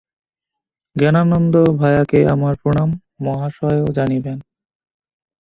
জ্ঞানানন্দ 0.95 1.55
ভায়াকে 1.79 2.19
আমার 2.27 2.53
প্রণাম, 2.61 2.89
মহাশয়ও 3.21 3.87
জানিবেন। 3.97 4.37